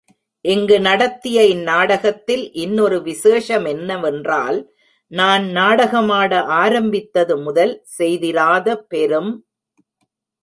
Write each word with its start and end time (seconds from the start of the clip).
இங்கு 0.45 0.77
நடத்திய 0.79 1.39
இந்நாடகத்தில் 1.45 2.45
இன்னொரு 2.53 2.97
விசேஷ 3.01 3.57
மென்னவென்றால், 3.59 4.57
நான் 5.11 5.43
நாடகமாட 5.57 6.33
ஆரம்பித்தது 6.61 7.35
முதல் 7.37 7.73
செய்திராத 7.97 8.77
பெரும். 8.93 9.31